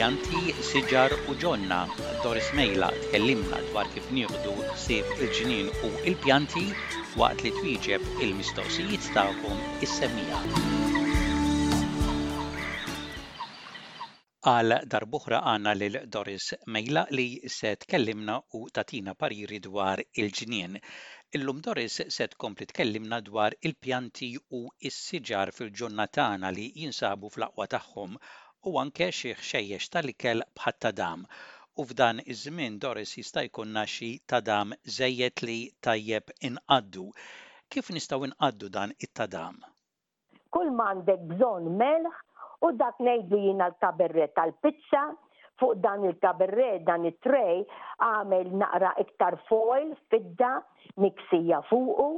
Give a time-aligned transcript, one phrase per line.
[0.00, 1.78] pjanti, siġar u ġonna.
[2.24, 4.52] Doris Mejla tkellimna dwar kif nieħdu
[4.84, 6.62] sib il-ġnien u il-pjanti
[7.20, 10.40] waqt li twieġeb il-mistoqsijiet tagħkom is-semija.
[14.54, 17.28] għal darbuħra għanna lil Doris Mejla li
[17.58, 20.80] se tkellimna u tatina pariri dwar il-ġnien.
[21.36, 28.16] Illum Doris se tkompli tkellimna dwar il-pjanti u is-siġar fil-ġurnatana li jinsabu fl-aqwa tagħhom
[28.68, 31.22] u anke xieħ xejjex tal-ikel bħat tadam.
[31.80, 37.06] U f'dan iż-żmien Doris jista' jkunna xi tadam żejjed li tajjeb inqaddu.
[37.72, 39.56] Kif nistgħu inqaddu dan it-tadam?
[40.52, 42.10] Kull m'għandek bżonn melħ
[42.66, 45.06] u dak ngħidu jiena l-taberret tal-pizza,
[45.60, 47.62] fuq dan il-kaberret, dan it trej
[48.04, 50.56] għamel naqra iktar foil, fidda,
[51.00, 52.10] miksija fuqu,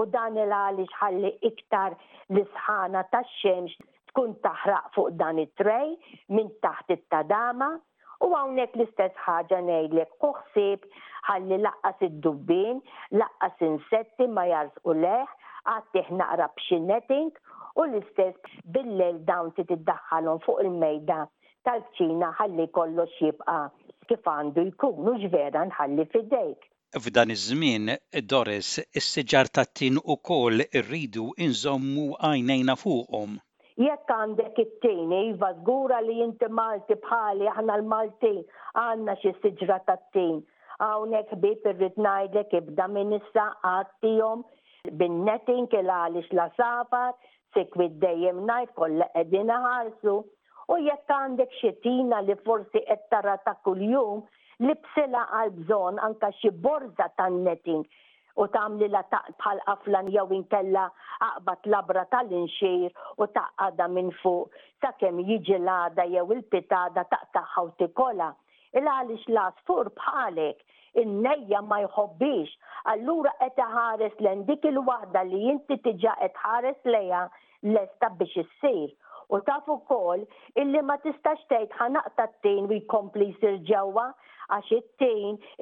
[0.00, 1.96] u dan il-għalix ħalli iktar
[2.30, 5.90] l-isħana tax xemx tkun taħraq fuq dan it-trej
[6.36, 7.68] minn taħt it-tadama
[8.26, 10.86] u għawnek l-istess ħaġa nejlek uħsib
[11.28, 12.80] ħalli laqqas id-dubbin,
[13.22, 14.44] laqqas insetti ma
[14.90, 15.28] u leħ,
[15.74, 16.48] għattih naqra
[16.88, 17.30] netting,
[17.78, 21.20] u l-istess billel dawn tiddaħħalhom fuq il-mejda
[21.68, 23.58] tal-ċina ħalli kollox jibqa
[24.10, 26.60] kif għandu jkun u ġvera nħalli fidejk.
[26.98, 27.92] F'dan iż-żmien,
[28.30, 33.38] Doris, is-siġar tat-tin ukoll irridu inżommu għajnejna fuqhom
[33.80, 38.42] jekk għandek it-tejn, iva zgura li jinti Malti bħali, aħna l-Maltin,
[38.76, 40.38] għanna xie siġra ta' t-tejn.
[40.84, 44.44] Għawnek bib irrit najdlek ibda minissa għattijom
[45.00, 47.14] bin-netin kela la safar,
[47.56, 50.18] sekwit dejjem najt kolla edina ħarsu.
[50.70, 54.22] U jekk għandek xetina li forsi qed tara ta' kuljum
[54.66, 57.88] li bsela għal bżon anka xi borza tan-netting
[58.38, 60.84] u tamli la bħal qaflan jew inkella
[61.26, 68.30] aqbat labra tal-inxir u taqqada minn fuq sakemm jiġi l-għada jew il-pitada taqtaħħa u tikola.
[68.76, 70.62] Il-għalix l-asfur bħalek
[71.00, 72.54] il nejja ma jħobbix,
[72.92, 77.26] allura qed ħares l dik il-waħda li inti tiġa qed ħares leja
[77.74, 78.90] lesta biex issir.
[79.30, 80.24] U taf ukoll
[80.58, 84.08] illi ma tistax tgħid ħanaqta t-tejn u jkompli jsir ġewwa
[84.50, 85.04] għax it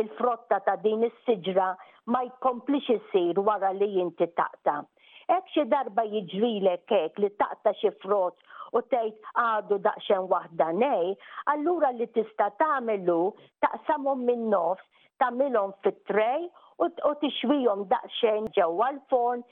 [0.00, 1.70] il-frotta ta' din is-siġra
[2.12, 4.74] ma jkomplix isir wara li jinti taqta.
[5.36, 11.14] Ek xi darba jiġrilek hekk li taqta xi frott u tgħid għadu daqsxejn wahda nej,
[11.52, 13.16] allura li tista' tagħmelu
[13.66, 14.82] taqsamhom min nofs,
[15.24, 16.44] tagħmilhom fit-trej
[16.88, 19.46] u tixwihom daqsxejn ġewa l-forn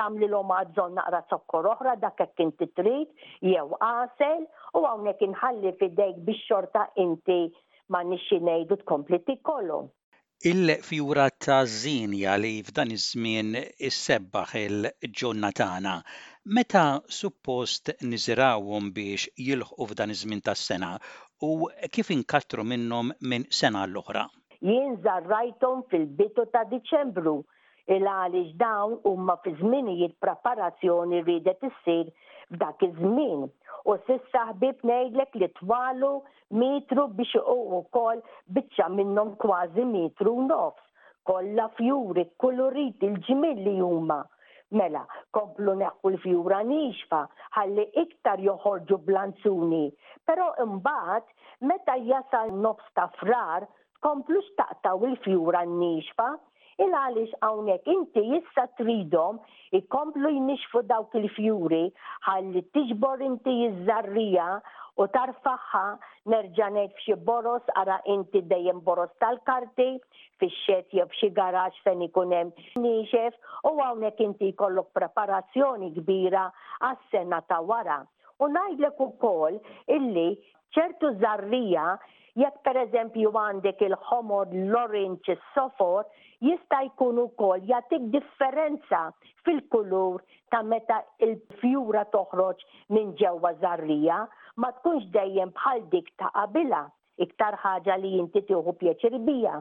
[0.00, 2.98] tamlilhom għadżon naqra sokkor oħra dakek hekk inti
[3.52, 4.46] jew qasel
[4.80, 7.40] u hawnhekk inħalli fidejk biex xorta inti
[7.92, 9.24] ma nixxi ngħidu tkompli
[10.40, 13.56] Il-fjura ta' żinja li f'dan iż-żmien
[13.88, 14.86] issebbaħ il
[15.58, 15.94] tagħna,
[16.58, 20.92] meta suppost niżrawhom biex jilħqu f'dan iż-żmien tas-sena
[21.42, 24.28] u kif inkattru minnhom minn sena l-oħra?
[24.62, 27.34] Jien żarrajthom fil-bitu ta' Diċembru
[27.90, 32.14] il għaliex dawn huma fi żminijiet preparazzjoni rridet issir
[32.54, 33.48] f'dak iż-żmien
[33.88, 36.08] u sissa ħbib ngħidlek li twalu
[36.60, 38.20] metru biex u kol
[38.56, 40.84] biċċa minnhom kważi metru nofs.
[41.28, 44.20] Kolla fjuri, kolorit, il-ġimilli huma.
[44.80, 45.02] Mela,
[45.36, 47.22] komplu neħu l-fjura nixfa,
[47.56, 49.86] ħalli iktar joħorġu blanzuni.
[50.28, 51.28] Pero imbat,
[51.68, 53.66] meta jasal nofs ta' frar,
[54.04, 56.32] komplu xtaqtaw il-fjura nixfa,
[56.84, 59.38] il għaliex hawnhekk inti issa tridhom
[59.74, 61.84] ikomplu jnixfu dawk il-fjuri
[62.26, 64.44] ħalli tiġbor inti jizzarrija
[65.02, 65.82] u tarfaħħa
[66.32, 69.88] nerġanet f'xi boros għara inti dejjem boros tal-karti
[70.40, 76.46] fix-xed jew f'xi garaġġ se ikunem hemm nixef u hawnhekk inti jkollok preparazzjoni kbira
[76.78, 77.98] għas-sena ta' wara.
[78.38, 79.58] U ngħidlek ukoll
[79.98, 80.28] illi
[80.76, 81.96] ċertu zarrija
[82.38, 86.04] Jekk per eżempju għandek il ħomor l-orange, s-sofor,
[86.46, 89.00] jista' jkun ukoll jagħtik differenza
[89.48, 90.20] fil-kulur
[90.52, 92.62] ta' meta il-fjura toħroġ
[92.96, 94.20] minn ġewwa żarrija,
[94.62, 96.84] ma tkunx dejjem bħal dik ta' qabila,
[97.26, 99.56] iktar ħaġa li jinti tiħu pjaċir bija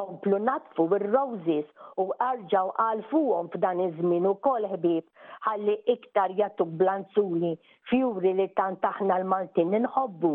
[0.00, 1.70] komplu natfu il-roses
[2.02, 7.54] u arġaw għalfuhom f'dan iż-żmien ukoll ħbieb ħalli iktar jagħtu blanzuni
[7.92, 10.34] fjuri li tant aħna l-Maltin inħobbu.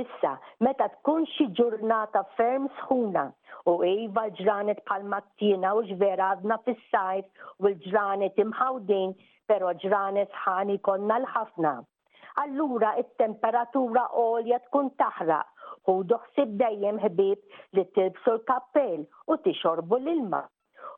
[0.00, 0.30] Issa,
[0.66, 3.22] meta tkun xi ġurnata ferm sħuna
[3.70, 9.12] u Eva ġranet pal-mattina u ġvera għadna fis-sajf u l-ġranet imħawdin,
[9.52, 11.72] pero ġranet ħani konna l-ħafna.
[12.44, 20.42] Allura it-temperatura għolja tkun taħraq u doħsib dejjem ħbib li tilbsu l-kappell u tixorbu l-ilma.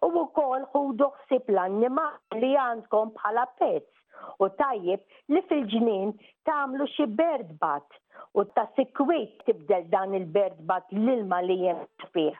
[0.07, 2.09] U wkoll ħu doħsib l-annima
[2.41, 3.96] li għandkom bħala pezz
[4.45, 5.01] u tajjeb
[5.35, 6.13] li fil-ġnien
[6.49, 7.99] tagħmlu xi berdbat
[8.41, 11.83] u ta' sikwit tibdel dan il-berdbat l-ilma li jem
[12.15, 12.39] fih.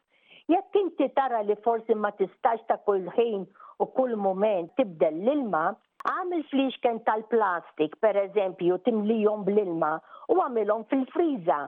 [0.53, 3.43] Jekk inti tara li forsi ma tistax ta' kullħin
[3.83, 5.65] u kull moment tibdel l-ilma,
[6.11, 9.97] għamil fliexken tal-plastik, per eżempju, timlijom bl-ilma
[10.31, 11.59] u għamilhom fil-friza.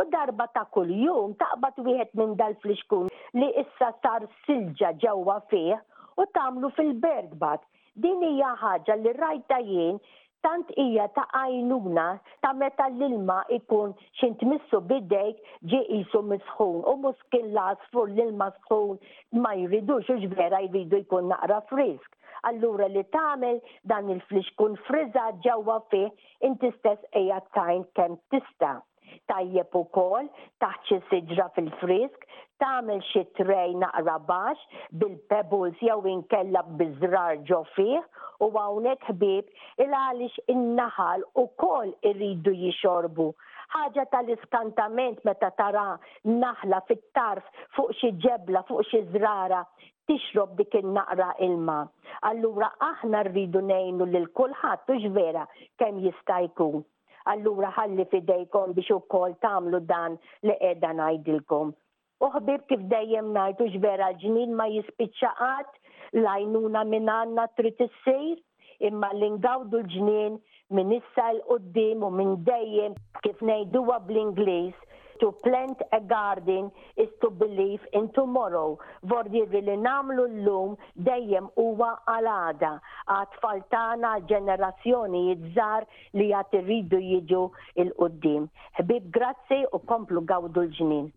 [0.00, 6.22] U darba ta' kull jum taqbad wieħed minn dal-fliexkun li issa sar silġa ġewwa fih
[6.22, 7.68] u tamlu fil-berdbat
[8.00, 9.96] Din hija ħaġa li rajta jien
[10.46, 12.04] tant hija ta' għajnuna
[12.46, 15.42] ta' meta l-ilma ikun xint missu bidejk
[15.74, 18.96] ġi jisu misħun u muskin l-asfur l-ilma sħun
[19.44, 22.08] ma jridux u ġvera jridu jkun naqra frisk.
[22.52, 23.60] Allura li tagħmel
[23.92, 26.08] dan il-flix kun friza ġewwa fih
[26.48, 27.08] inti stess
[27.60, 28.78] tajn kemm tista'
[29.30, 32.26] tajjeb ukoll kol, xi siġra fil-frisk,
[32.62, 39.96] tagħmel xi trej naqra baxx bil-pebbles jew inkella biżrar ġo fih u hawnhekk ħbieb il
[40.00, 43.28] għalix in-naħal ukoll irridu jixorbu
[43.74, 45.86] ħaġa tal-iskantament meta tara
[46.32, 49.62] naħla fit-tarf fuq xi ġebla fuq xi żrara
[50.10, 51.76] tixrob dik il-naqra ilma.
[52.28, 55.44] Allura aħna rridu nejnu lil kulħadd u vera
[55.78, 56.82] kemm jista' jkun
[57.30, 60.16] allura ħalli fidejkom biex ukoll tagħmlu dan
[60.48, 61.72] li edha ngħidilkom.
[62.22, 68.40] Uħbib kif dejjem najtu ġvera vera l ma jispiċċaqat lajnuna minn għanna trid issir
[68.90, 70.38] imma l-ingawdu l-ġnien
[70.78, 72.94] minn issa l-qoddim u minn dejjem
[73.26, 74.74] kif ngħiduha bl-Ingliż
[75.22, 78.64] to plant a garden is to believe in tomorrow.
[79.12, 80.72] Vordirri li namlu l-lum
[81.08, 82.72] dejjem huwa għalada.
[83.16, 83.38] Għat
[83.76, 85.86] tagħna ġenerazzjoni jizzar
[86.20, 87.44] li għat rridu jiġu
[87.84, 88.50] il-qoddim.
[88.80, 91.12] Ħbib grazzi u komplu gawdu l-ġnien.